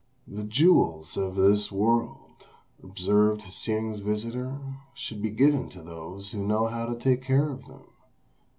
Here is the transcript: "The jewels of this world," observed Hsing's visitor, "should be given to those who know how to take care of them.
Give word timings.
"The 0.27 0.43
jewels 0.45 1.15
of 1.15 1.35
this 1.35 1.71
world," 1.71 2.47
observed 2.81 3.43
Hsing's 3.43 3.99
visitor, 3.99 4.59
"should 4.95 5.21
be 5.21 5.29
given 5.29 5.69
to 5.69 5.83
those 5.83 6.31
who 6.31 6.43
know 6.43 6.65
how 6.65 6.87
to 6.87 6.95
take 6.95 7.21
care 7.21 7.51
of 7.51 7.65
them. 7.67 7.83